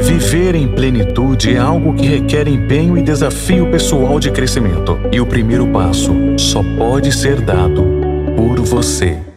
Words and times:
Viver 0.00 0.54
em 0.54 0.68
plenitude 0.68 1.54
é 1.54 1.58
algo 1.58 1.94
que 1.94 2.06
requer 2.06 2.46
empenho 2.48 2.96
e 2.96 3.02
desafio 3.02 3.70
pessoal 3.70 4.20
de 4.20 4.30
crescimento. 4.30 4.98
E 5.10 5.20
o 5.20 5.26
primeiro 5.26 5.66
passo 5.68 6.12
só 6.38 6.62
pode 6.76 7.12
ser 7.12 7.40
dado 7.40 7.84
por 8.36 8.60
você. 8.60 9.27